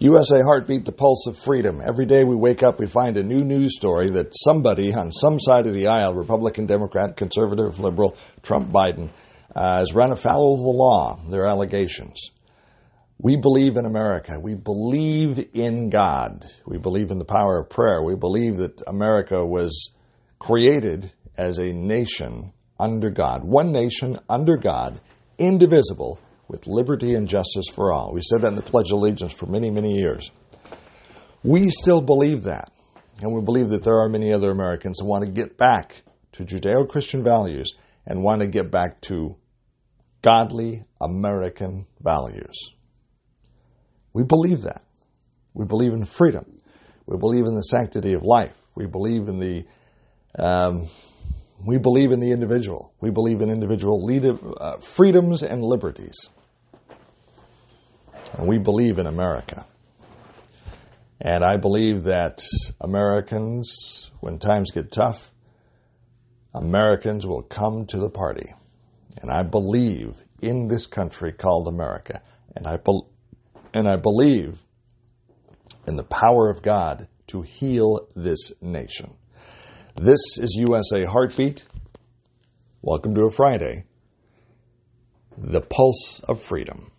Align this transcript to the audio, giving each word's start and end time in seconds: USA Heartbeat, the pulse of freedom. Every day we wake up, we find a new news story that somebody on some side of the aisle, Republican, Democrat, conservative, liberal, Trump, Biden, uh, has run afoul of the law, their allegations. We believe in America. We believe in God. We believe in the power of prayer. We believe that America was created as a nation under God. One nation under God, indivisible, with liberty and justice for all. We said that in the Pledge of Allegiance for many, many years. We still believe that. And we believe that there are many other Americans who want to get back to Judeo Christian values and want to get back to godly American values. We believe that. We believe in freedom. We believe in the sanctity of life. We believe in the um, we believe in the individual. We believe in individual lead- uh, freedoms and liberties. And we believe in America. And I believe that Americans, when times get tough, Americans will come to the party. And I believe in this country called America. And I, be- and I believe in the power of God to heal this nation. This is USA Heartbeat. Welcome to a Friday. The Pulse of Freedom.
USA 0.00 0.42
Heartbeat, 0.42 0.84
the 0.84 0.92
pulse 0.92 1.26
of 1.26 1.36
freedom. 1.36 1.80
Every 1.84 2.06
day 2.06 2.22
we 2.22 2.36
wake 2.36 2.62
up, 2.62 2.78
we 2.78 2.86
find 2.86 3.16
a 3.16 3.24
new 3.24 3.42
news 3.42 3.74
story 3.76 4.10
that 4.10 4.32
somebody 4.32 4.94
on 4.94 5.10
some 5.10 5.40
side 5.40 5.66
of 5.66 5.74
the 5.74 5.88
aisle, 5.88 6.14
Republican, 6.14 6.66
Democrat, 6.66 7.16
conservative, 7.16 7.80
liberal, 7.80 8.16
Trump, 8.42 8.70
Biden, 8.70 9.10
uh, 9.56 9.78
has 9.78 9.94
run 9.94 10.12
afoul 10.12 10.54
of 10.54 10.60
the 10.60 10.68
law, 10.68 11.18
their 11.28 11.46
allegations. 11.46 12.30
We 13.20 13.38
believe 13.38 13.76
in 13.76 13.86
America. 13.86 14.38
We 14.40 14.54
believe 14.54 15.44
in 15.52 15.90
God. 15.90 16.46
We 16.64 16.78
believe 16.78 17.10
in 17.10 17.18
the 17.18 17.24
power 17.24 17.58
of 17.58 17.68
prayer. 17.68 18.00
We 18.00 18.14
believe 18.14 18.58
that 18.58 18.80
America 18.86 19.44
was 19.44 19.90
created 20.38 21.12
as 21.36 21.58
a 21.58 21.72
nation 21.72 22.52
under 22.78 23.10
God. 23.10 23.44
One 23.44 23.72
nation 23.72 24.20
under 24.28 24.58
God, 24.58 25.00
indivisible, 25.38 26.20
with 26.48 26.66
liberty 26.66 27.14
and 27.14 27.28
justice 27.28 27.68
for 27.72 27.92
all. 27.92 28.12
We 28.12 28.22
said 28.22 28.42
that 28.42 28.48
in 28.48 28.56
the 28.56 28.62
Pledge 28.62 28.90
of 28.90 28.98
Allegiance 28.98 29.32
for 29.32 29.46
many, 29.46 29.70
many 29.70 29.96
years. 29.96 30.30
We 31.44 31.70
still 31.70 32.00
believe 32.00 32.44
that. 32.44 32.72
And 33.20 33.34
we 33.34 33.42
believe 33.42 33.68
that 33.70 33.84
there 33.84 33.98
are 33.98 34.08
many 34.08 34.32
other 34.32 34.50
Americans 34.50 34.98
who 35.00 35.06
want 35.06 35.24
to 35.24 35.30
get 35.30 35.58
back 35.58 36.02
to 36.32 36.44
Judeo 36.44 36.88
Christian 36.88 37.22
values 37.22 37.72
and 38.06 38.22
want 38.22 38.40
to 38.40 38.46
get 38.46 38.70
back 38.70 39.00
to 39.02 39.36
godly 40.22 40.84
American 41.00 41.86
values. 42.00 42.72
We 44.12 44.22
believe 44.24 44.62
that. 44.62 44.82
We 45.54 45.64
believe 45.64 45.92
in 45.92 46.04
freedom. 46.04 46.58
We 47.06 47.16
believe 47.16 47.46
in 47.46 47.54
the 47.54 47.62
sanctity 47.62 48.14
of 48.14 48.22
life. 48.22 48.52
We 48.74 48.86
believe 48.86 49.28
in 49.28 49.38
the 49.38 49.64
um, 50.38 50.88
we 51.66 51.78
believe 51.78 52.12
in 52.12 52.20
the 52.20 52.30
individual. 52.30 52.92
We 53.00 53.10
believe 53.10 53.40
in 53.40 53.50
individual 53.50 54.04
lead- 54.04 54.38
uh, 54.60 54.76
freedoms 54.78 55.42
and 55.42 55.62
liberties. 55.62 56.28
And 58.36 58.46
we 58.46 58.58
believe 58.58 58.98
in 58.98 59.06
America. 59.06 59.66
And 61.20 61.44
I 61.44 61.56
believe 61.56 62.04
that 62.04 62.40
Americans, 62.80 64.10
when 64.20 64.38
times 64.38 64.70
get 64.70 64.92
tough, 64.92 65.32
Americans 66.54 67.26
will 67.26 67.42
come 67.42 67.86
to 67.86 67.98
the 67.98 68.10
party. 68.10 68.54
And 69.20 69.30
I 69.30 69.42
believe 69.42 70.14
in 70.40 70.68
this 70.68 70.86
country 70.86 71.32
called 71.32 71.66
America. 71.66 72.22
And 72.54 72.66
I, 72.66 72.76
be- 72.76 73.02
and 73.74 73.88
I 73.88 73.96
believe 73.96 74.60
in 75.86 75.96
the 75.96 76.04
power 76.04 76.50
of 76.50 76.62
God 76.62 77.08
to 77.28 77.42
heal 77.42 78.08
this 78.14 78.52
nation. 78.60 79.14
This 79.96 80.20
is 80.38 80.54
USA 80.56 81.04
Heartbeat. 81.04 81.64
Welcome 82.80 83.14
to 83.16 83.22
a 83.22 83.32
Friday. 83.32 83.84
The 85.36 85.60
Pulse 85.60 86.20
of 86.20 86.40
Freedom. 86.40 86.92